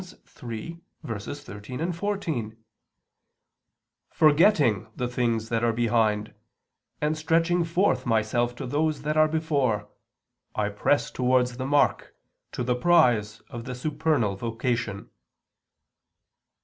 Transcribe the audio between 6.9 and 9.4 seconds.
and stretching forth myself to those that are